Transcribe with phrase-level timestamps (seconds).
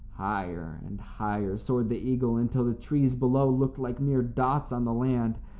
[0.15, 4.83] Higher and higher soared the eagle until the trees below looked like mere dots on
[4.83, 5.37] the land.